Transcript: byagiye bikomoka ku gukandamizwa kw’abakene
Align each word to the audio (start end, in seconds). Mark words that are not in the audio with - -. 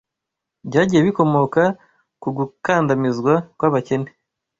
byagiye 0.67 1.01
bikomoka 1.07 1.61
ku 2.21 2.29
gukandamizwa 2.37 3.33
kw’abakene 3.57 4.09